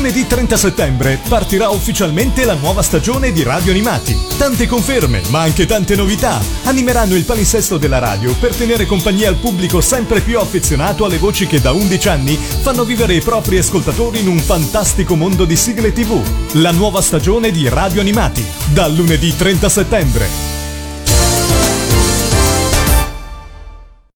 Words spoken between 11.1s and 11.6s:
voci che